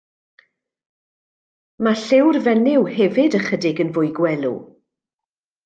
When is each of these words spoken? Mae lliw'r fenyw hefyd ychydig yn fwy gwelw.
Mae 1.89 1.99
lliw'r 2.05 2.41
fenyw 2.49 2.89
hefyd 2.97 3.39
ychydig 3.41 3.85
yn 3.87 3.95
fwy 4.01 4.13
gwelw. 4.23 4.59